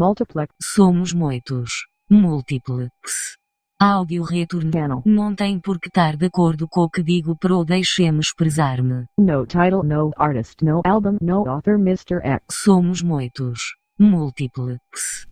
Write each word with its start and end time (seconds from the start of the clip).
Multiplex. 0.00 0.54
Somos 0.62 1.12
muitos. 1.12 1.86
Múltiplex. 2.08 3.36
Áudio 3.78 4.22
retorno. 4.22 4.72
Channel. 4.72 5.02
Não 5.04 5.34
tem 5.34 5.60
por 5.60 5.78
que 5.78 5.88
estar 5.88 6.16
de 6.16 6.24
acordo 6.24 6.66
com 6.66 6.84
o 6.84 6.88
que 6.88 7.02
digo 7.02 7.36
pro 7.36 7.66
deixe-me 7.66 8.18
expressar-me. 8.18 9.04
No 9.18 9.44
title, 9.44 9.82
no 9.84 10.10
artist, 10.16 10.64
no 10.64 10.80
album, 10.86 11.18
no 11.20 11.46
author, 11.46 11.74
Mr. 11.74 12.18
X. 12.24 12.40
Somos 12.50 13.02
muitos. 13.02 13.60
Múltiplex. 13.98 15.26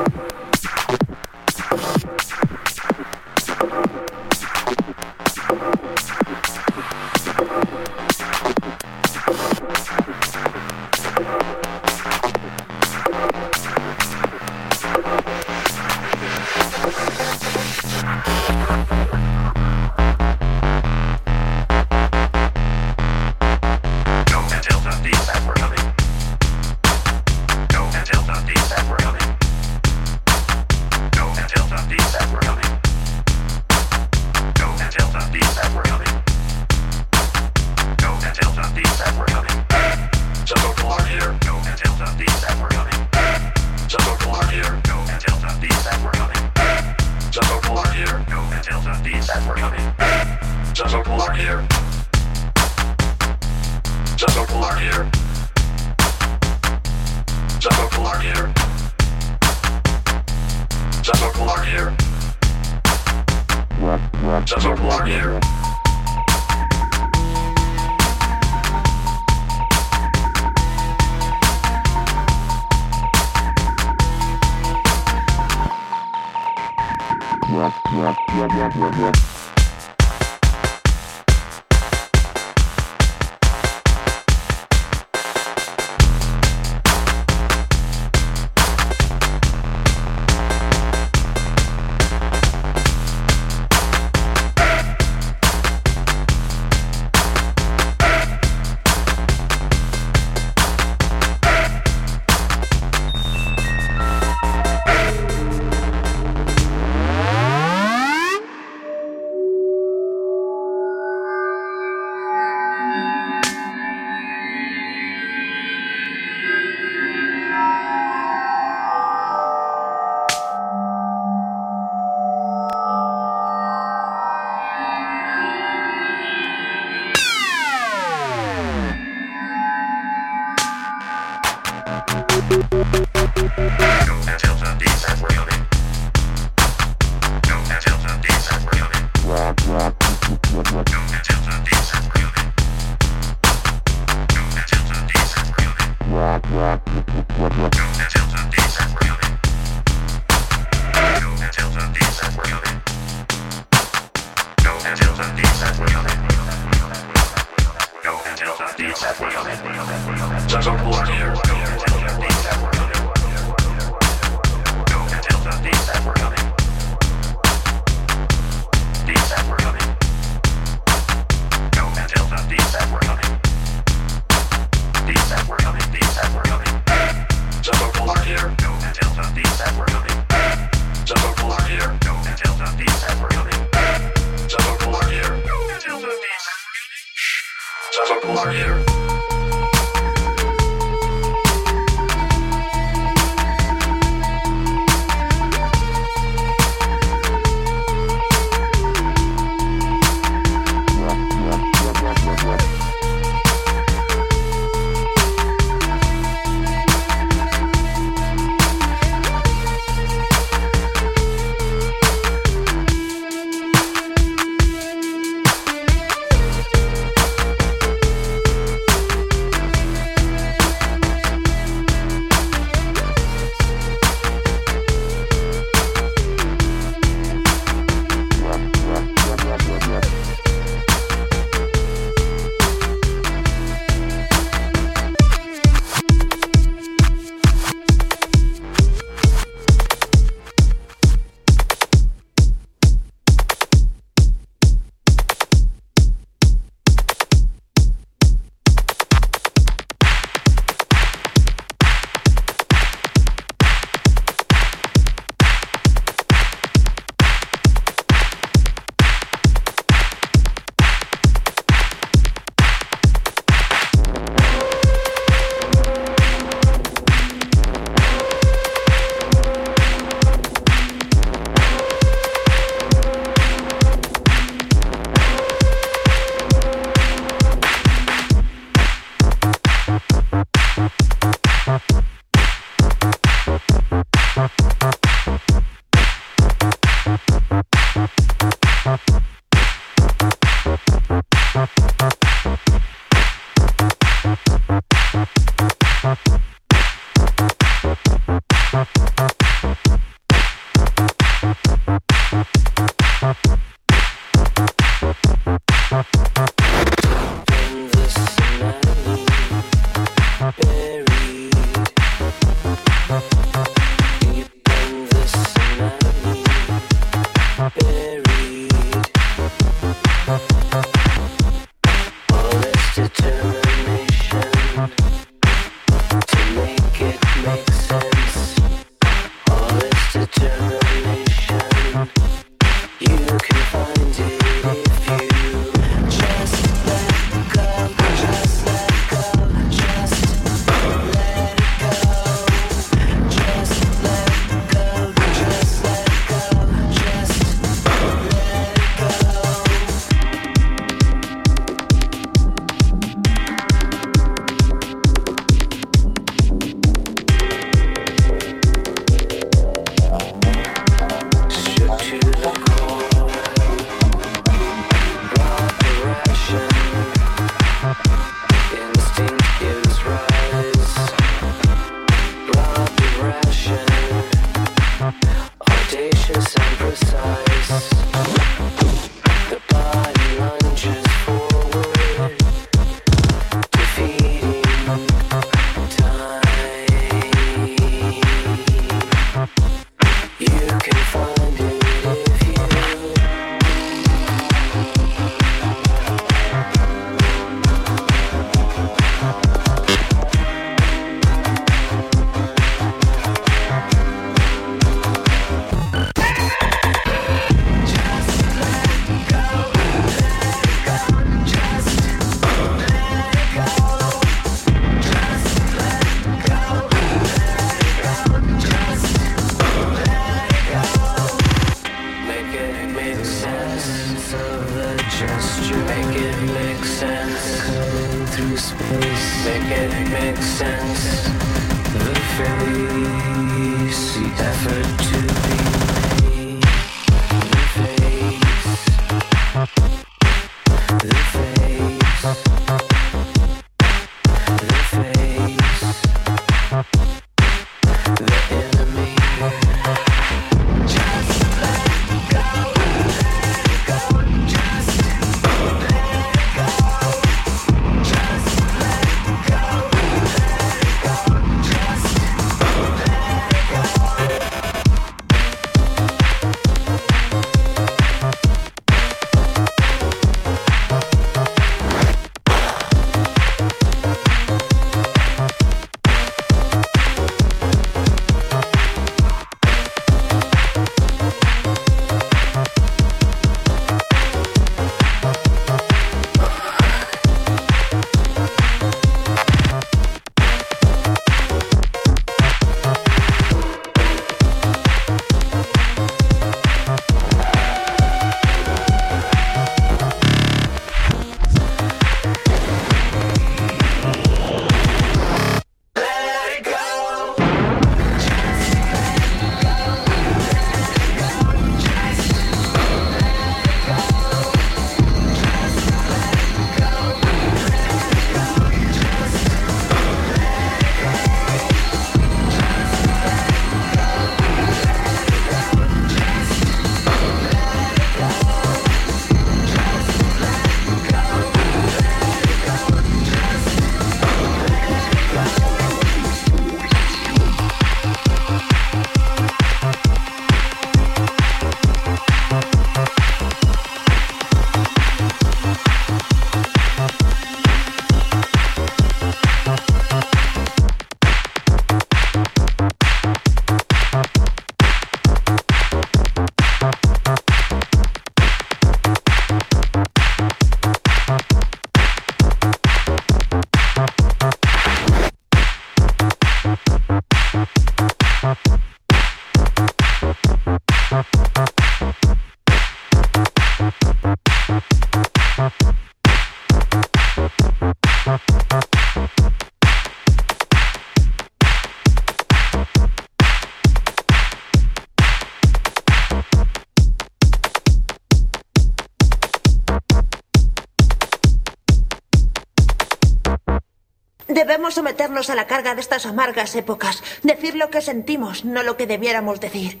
carga 595.70 595.94
de 595.94 596.00
estas 596.00 596.26
amargas 596.26 596.74
épocas, 596.74 597.22
decir 597.44 597.76
lo 597.76 597.90
que 597.90 598.00
sentimos, 598.00 598.64
no 598.64 598.82
lo 598.82 598.96
que 598.96 599.06
debiéramos 599.06 599.60
decir. 599.60 600.00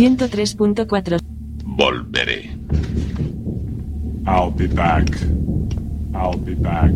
103.4. 0.00 1.20
Volveré. 1.76 2.56
I'll 4.26 4.50
be 4.50 4.66
back. 4.66 5.04
I'll 6.14 6.42
be 6.42 6.54
back. 6.54 6.94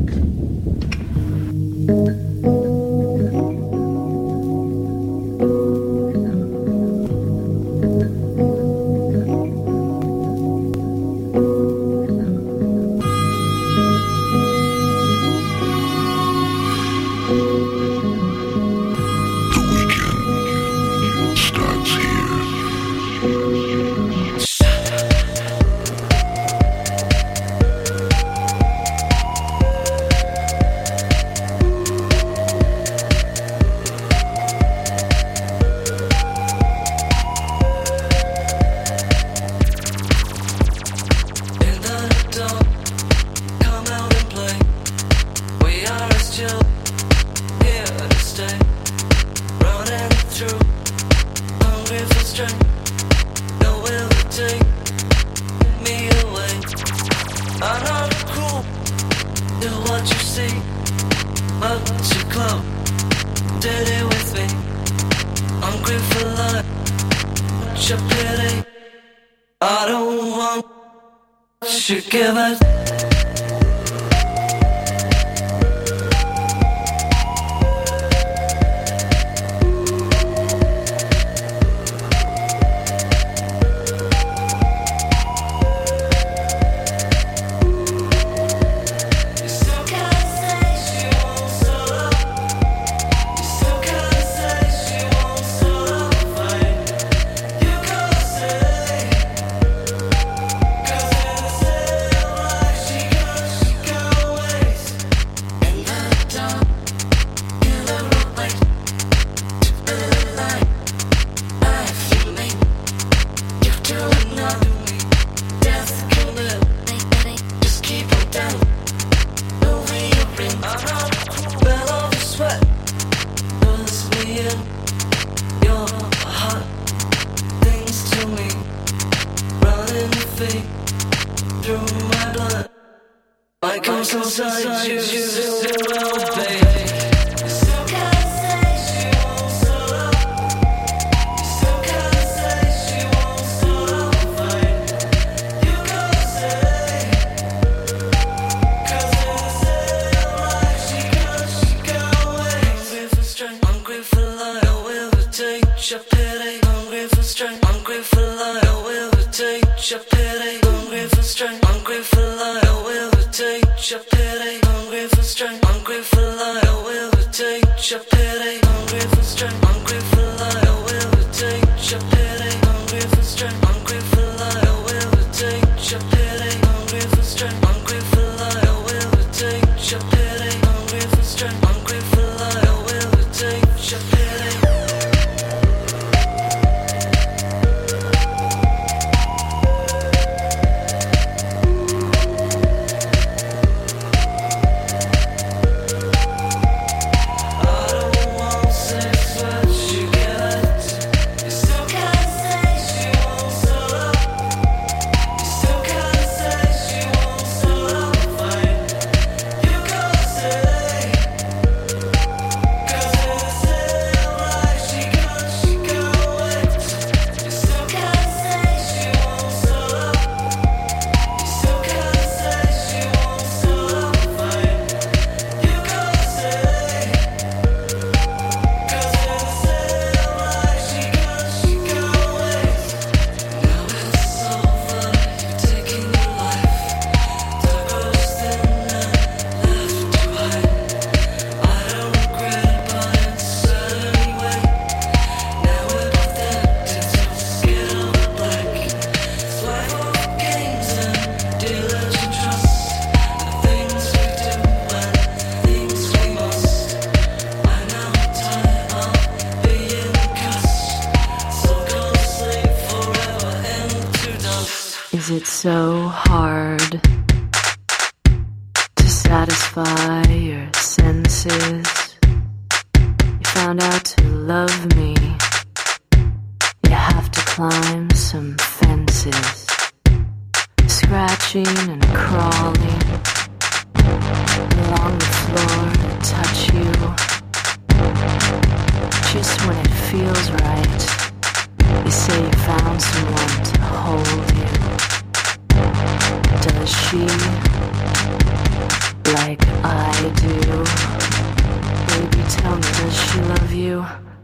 Pity? 180.17 180.57
Hungry 180.65 181.01
for 181.01 181.23
strength, 181.23 181.63
hungry 181.63 181.99
for 181.99 182.16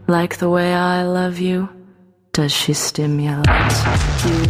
like 0.06 0.36
the 0.36 0.50
way 0.50 0.74
I 0.74 1.02
love 1.02 1.38
you? 1.38 1.68
Does 2.32 2.52
she 2.52 2.74
stimulate 2.74 3.46
you? 4.26 4.44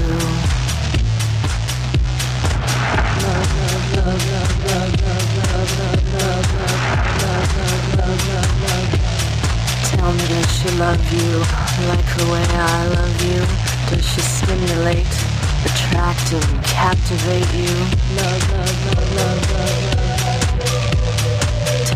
Tell 9.91 10.13
me, 10.13 10.27
does 10.29 10.59
she 10.59 10.71
love 10.79 11.13
you 11.13 11.39
like 11.89 12.09
the 12.17 12.29
way 12.33 12.45
I 12.51 12.89
love 12.89 13.23
you? 13.23 13.41
Does 13.91 14.05
she 14.05 14.21
stimulate, 14.21 15.07
attract, 15.65 16.33
and 16.33 16.65
captivate 16.65 17.55
you? 17.55 17.75
Love, 18.17 18.51
love, 18.51 18.87
love, 18.87 19.17
love, 19.17 19.53
love, 19.53 19.97
love. 19.97 20.04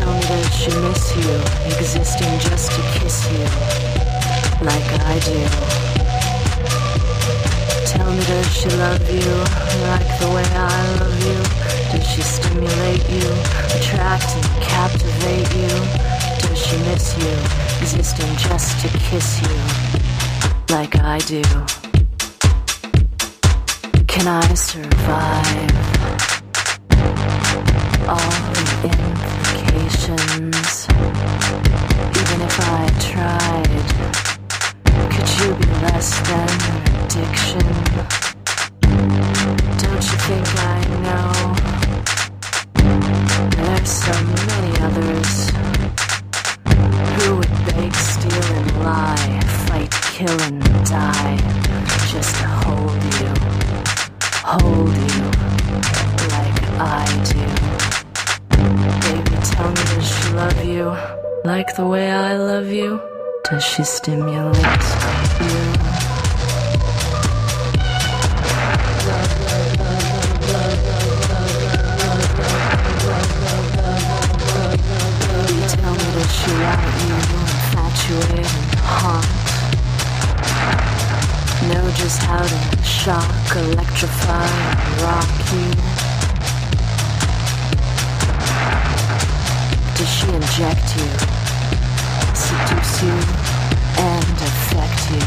Tell 0.09 0.17
me, 0.17 0.23
does 0.23 0.55
she 0.57 0.71
miss 0.81 1.17
you, 1.17 1.35
existing 1.67 2.39
just 2.39 2.73
to 2.73 2.81
kiss 2.97 3.31
you, 3.31 3.45
like 4.65 4.89
I 5.05 5.19
do? 5.21 5.41
Tell 7.85 8.11
me, 8.11 8.25
does 8.25 8.49
she 8.57 8.71
love 8.71 9.05
you 9.13 9.37
like 9.93 10.09
the 10.19 10.31
way 10.35 10.49
I 10.55 10.97
love 10.97 11.19
you? 11.29 11.39
Does 11.93 12.07
she 12.09 12.23
stimulate 12.23 13.05
you, 13.11 13.29
attract 13.77 14.29
and 14.35 14.47
captivate 14.63 15.53
you? 15.55 15.77
Does 16.41 16.59
she 16.59 16.79
miss 16.89 17.15
you, 17.19 17.35
existing 17.83 18.35
just 18.37 18.81
to 18.81 18.89
kiss 19.11 19.43
you, 19.43 19.57
like 20.75 20.97
I 21.01 21.19
do? 21.19 21.43
Can 24.07 24.27
I 24.27 24.55
survive 24.55 25.69
all 28.09 28.31
the 28.55 29.48
implications? 30.09 30.89
Even 30.89 32.41
if 32.43 32.57
I 32.61 32.89
tried, 33.13 33.87
could 35.13 35.29
you 35.39 35.49
be 35.55 35.69
less 35.85 36.09
than 36.29 36.49
an 36.69 36.83
addiction? 37.05 37.67
Don't 39.83 40.05
you 40.09 40.19
think 40.27 40.47
I 40.57 40.81
know? 41.05 41.29
There's 43.57 43.91
so 43.91 44.15
many 44.49 44.73
others 44.81 45.33
who 47.15 47.27
would 47.37 47.55
beg, 47.67 47.93
steal, 47.95 48.49
and 48.57 48.71
lie, 48.85 49.41
fight, 49.67 49.93
kill, 50.13 50.41
and 50.43 50.63
die 50.87 51.37
just 52.11 52.33
to 52.37 52.47
hold 52.47 53.03
you, 53.21 53.33
hold 54.43 54.97
you 54.97 55.25
like 56.31 56.61
I 56.81 57.05
do. 57.33 57.49
Tell 59.51 59.69
me, 59.69 59.75
does 59.75 60.09
she 60.09 60.33
love 60.33 60.65
you 60.65 60.97
like 61.45 61.75
the 61.77 61.87
way 61.87 62.11
I 62.11 62.37
love 62.37 62.69
you? 62.69 63.01
Does 63.45 63.65
she 63.65 63.83
stimulate 63.83 64.57
you? 65.41 65.89
Know 81.69 81.91
just 81.91 82.23
how 82.23 82.39
to 82.39 82.83
shock, 82.83 83.57
electrify, 83.57 84.47
rock 85.03 85.29
you? 85.53 85.88
Does 89.99 90.07
she 90.15 90.29
inject 90.29 90.95
you, 90.97 91.09
seduce 92.33 93.03
you, 93.03 93.17
and 93.99 94.39
affect 94.47 95.11
you 95.11 95.19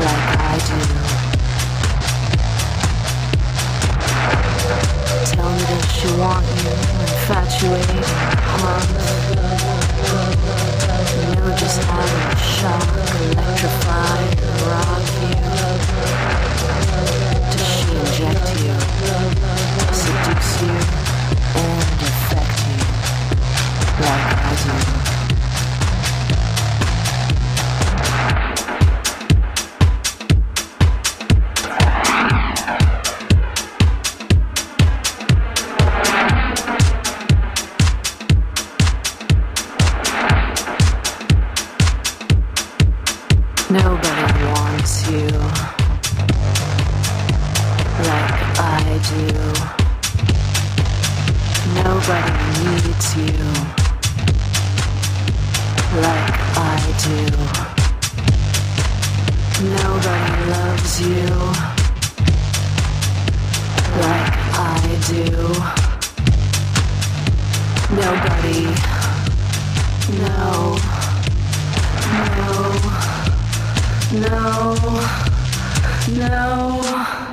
like 0.00 0.28
I 0.40 0.56
do? 0.64 0.80
Tell 5.28 5.50
me, 5.52 5.60
does 5.68 5.86
she 5.92 6.08
want 6.16 6.46
you, 6.56 6.72
infatuate 7.04 7.90
and 7.90 8.40
haunt? 8.48 8.88
Know 11.36 11.52
just 11.54 11.80
how 11.82 12.00
to 12.00 12.36
shock, 12.40 12.88
electrify, 13.28 14.20
rock 14.70 15.04
you? 15.20 15.36
Does 17.52 17.68
she 17.76 17.88
inject 17.92 18.46
you, 18.62 18.74
seduce 19.92 20.52
you, 20.62 20.76
and 21.60 22.00
affect 22.00 22.14
you 22.14 22.19
like 24.00 24.08
I 24.08 24.99
no, 74.12 74.74
no, 76.16 77.29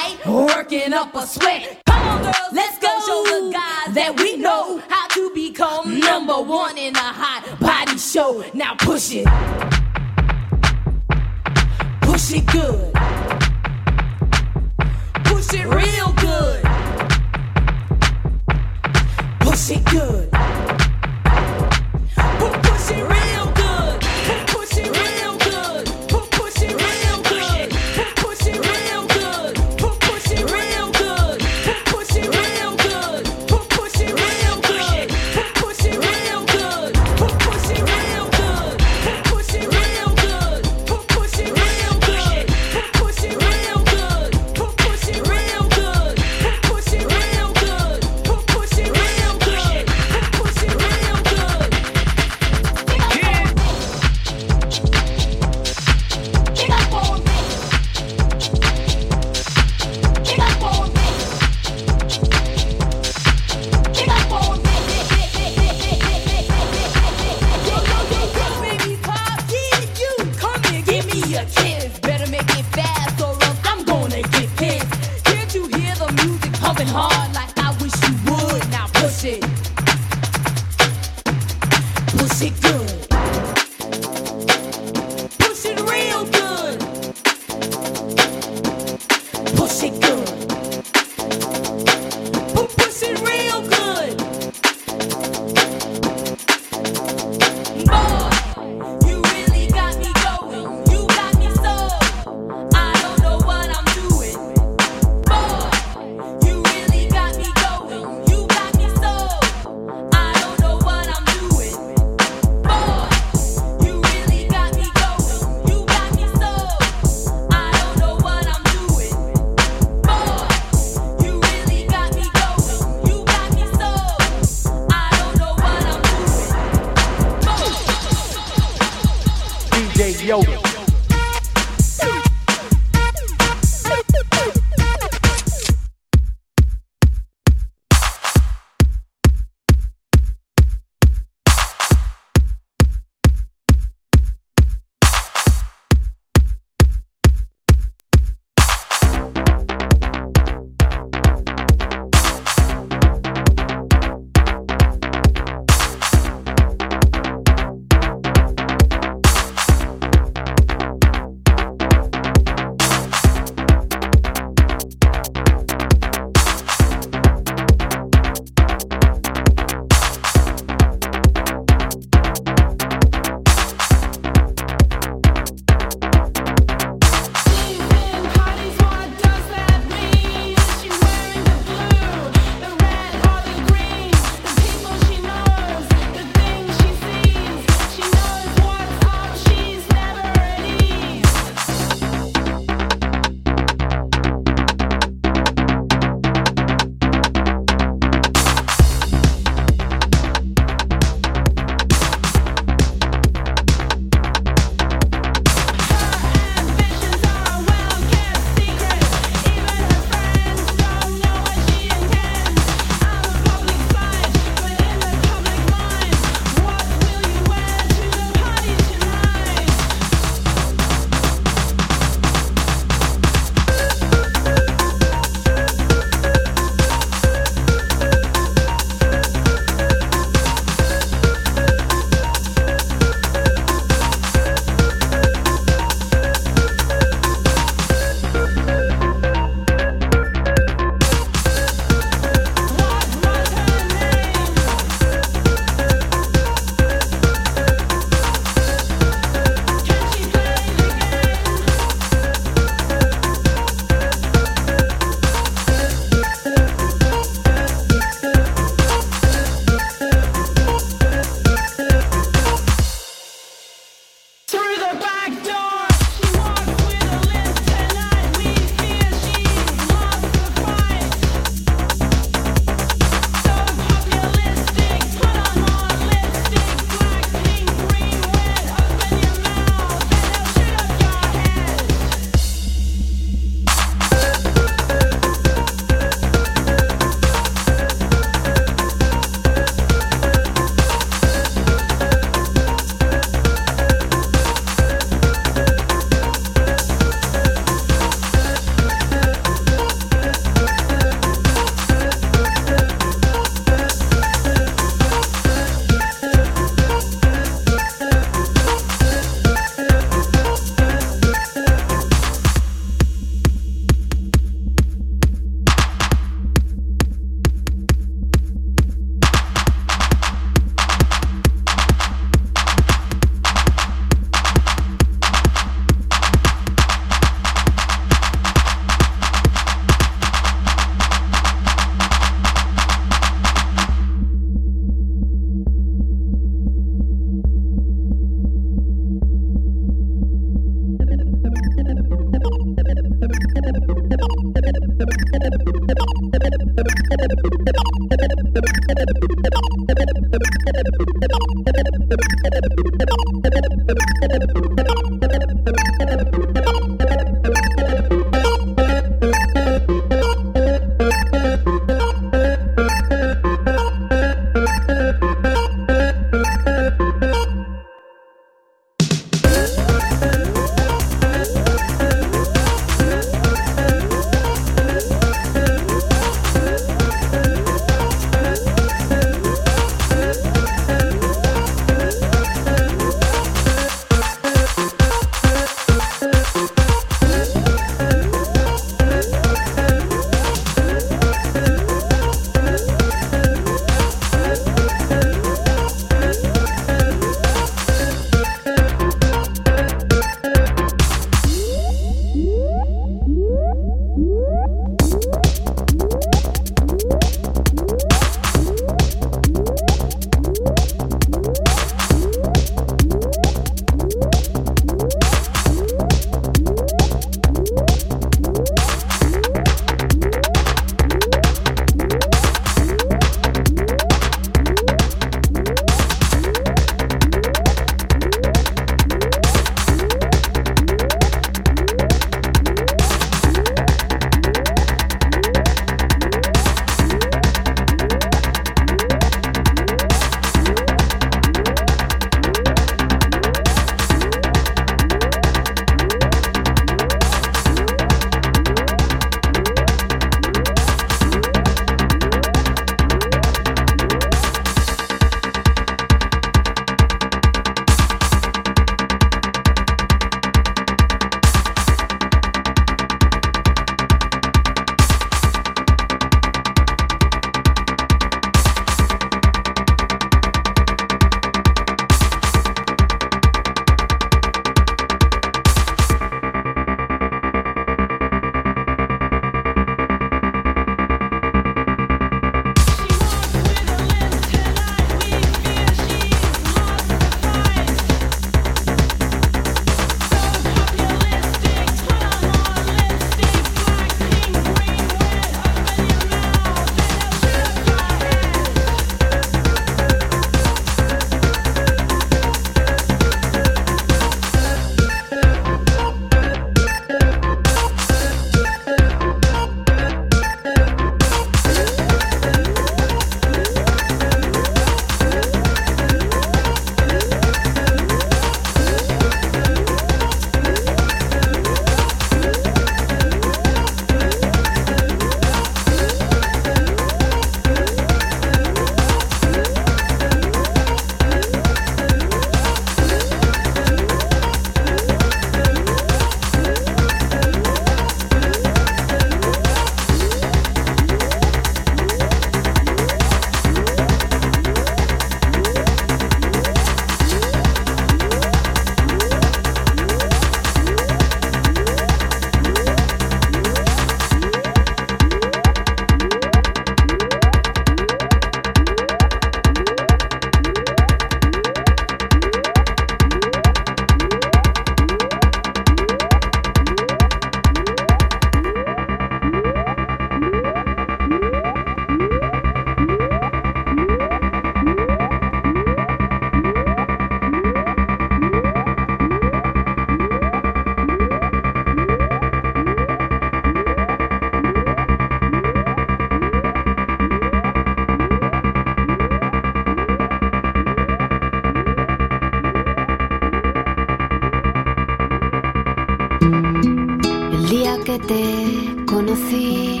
te 598.18 599.04
conocí. 599.06 600.00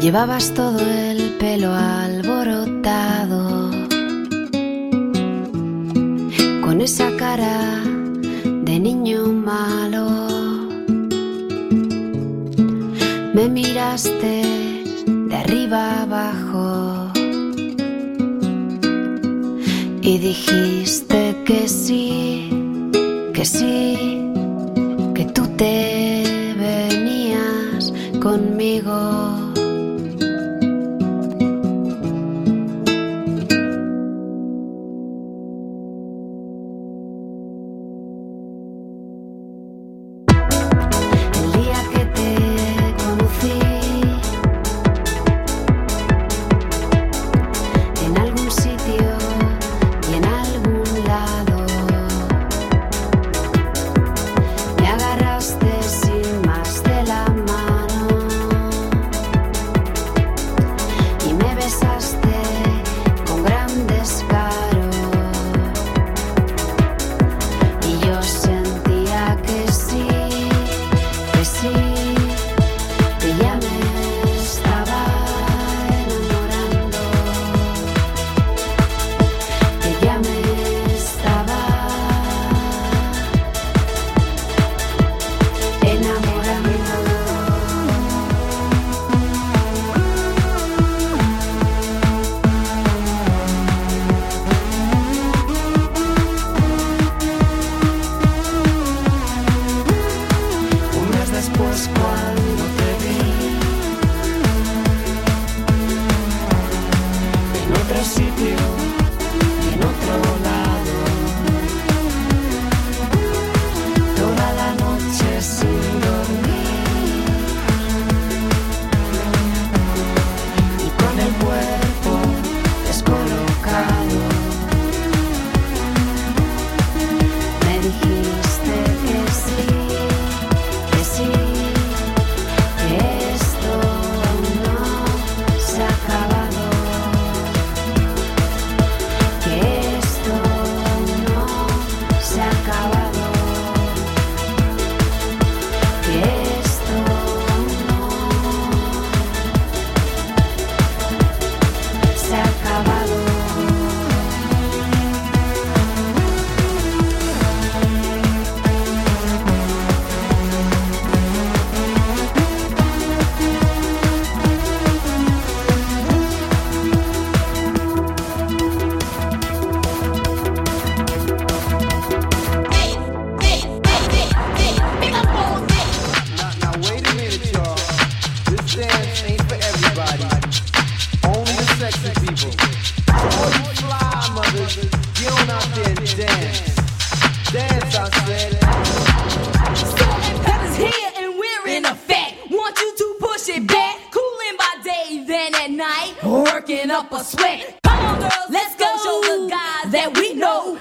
Llevabas 0.00 0.52
todo 0.54 0.80
el 0.80 1.36
pelo 1.38 1.72
alborotado, 1.72 3.70
con 6.64 6.80
esa 6.80 7.16
cara 7.16 7.82
de 8.44 8.80
niño 8.80 9.28
malo. 9.28 10.08
Me 13.34 13.48
miraste 13.48 14.42
de 15.06 15.36
arriba 15.36 16.02
abajo 16.02 17.12
y 20.02 20.18
dijiste 20.18 21.36
que 21.46 21.68
sí 21.68 22.61
que 23.42 23.46
sí, 23.46 24.30
que 25.16 25.24
tú 25.24 25.48
te 25.56 26.01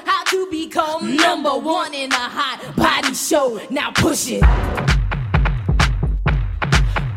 how 0.06 0.24
to 0.26 0.48
become 0.50 1.16
number 1.16 1.58
one 1.58 1.94
in 1.94 2.12
a 2.12 2.16
hot 2.16 2.76
body 2.76 3.14
show. 3.14 3.60
Now 3.70 3.92
push 3.92 4.30
it. 4.30 4.44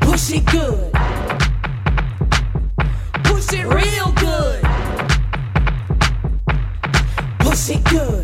Push 0.01 0.33
it 0.33 0.45
good. 0.47 0.93
Push 3.25 3.53
it 3.53 3.67
real 3.67 4.13
good. 4.13 4.63
Push 7.41 7.71
it 7.71 7.85
good. 7.85 8.24